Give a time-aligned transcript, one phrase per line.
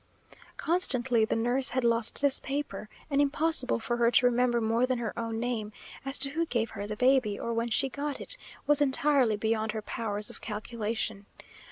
[0.57, 4.97] Constantly the nurse had lost this paper, and impossible for her to remember more than
[4.97, 5.71] her own name;
[6.03, 8.35] as to who gave her the baby, or when she got it,
[8.65, 11.27] was entirely beyond her powers of calculation.